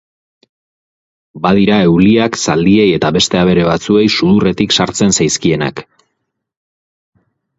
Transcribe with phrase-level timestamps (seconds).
[1.43, 5.83] Badira euliak zaldiei eta beste abere batzuei sudurretik sartzen zaizkienak.